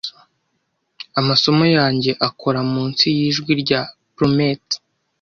[1.19, 3.81] Amasomo yanjye akora munsi yijwi rya
[4.13, 4.73] plummets.